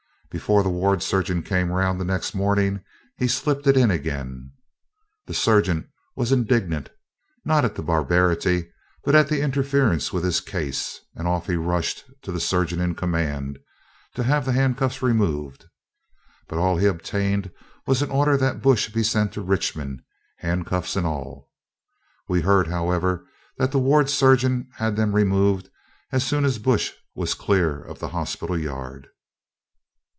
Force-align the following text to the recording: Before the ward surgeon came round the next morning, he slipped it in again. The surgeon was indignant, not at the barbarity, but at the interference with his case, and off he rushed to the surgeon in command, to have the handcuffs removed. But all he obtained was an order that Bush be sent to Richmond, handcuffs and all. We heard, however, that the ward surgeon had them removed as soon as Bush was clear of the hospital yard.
Before 0.33 0.63
the 0.63 0.69
ward 0.69 1.03
surgeon 1.03 1.43
came 1.43 1.73
round 1.73 1.99
the 1.99 2.05
next 2.05 2.33
morning, 2.33 2.85
he 3.17 3.27
slipped 3.27 3.67
it 3.67 3.75
in 3.75 3.91
again. 3.91 4.53
The 5.25 5.33
surgeon 5.33 5.89
was 6.15 6.31
indignant, 6.31 6.89
not 7.43 7.65
at 7.65 7.75
the 7.75 7.81
barbarity, 7.83 8.71
but 9.03 9.13
at 9.13 9.27
the 9.27 9.41
interference 9.41 10.13
with 10.13 10.23
his 10.23 10.39
case, 10.39 11.01
and 11.15 11.27
off 11.27 11.47
he 11.47 11.57
rushed 11.57 12.05
to 12.21 12.31
the 12.31 12.39
surgeon 12.39 12.79
in 12.79 12.95
command, 12.95 13.59
to 14.15 14.23
have 14.23 14.45
the 14.45 14.53
handcuffs 14.53 15.01
removed. 15.01 15.65
But 16.47 16.59
all 16.59 16.77
he 16.77 16.85
obtained 16.85 17.51
was 17.85 18.01
an 18.01 18.09
order 18.09 18.37
that 18.37 18.61
Bush 18.61 18.87
be 18.87 19.03
sent 19.03 19.33
to 19.33 19.41
Richmond, 19.41 20.01
handcuffs 20.37 20.95
and 20.95 21.05
all. 21.05 21.49
We 22.29 22.39
heard, 22.39 22.67
however, 22.69 23.27
that 23.57 23.73
the 23.73 23.79
ward 23.79 24.09
surgeon 24.09 24.69
had 24.75 24.95
them 24.95 25.13
removed 25.13 25.69
as 26.09 26.25
soon 26.25 26.45
as 26.45 26.57
Bush 26.57 26.93
was 27.15 27.33
clear 27.33 27.81
of 27.83 27.99
the 27.99 28.07
hospital 28.15 28.57
yard. 28.57 29.09